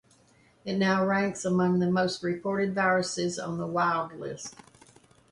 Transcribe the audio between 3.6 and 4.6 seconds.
WildList.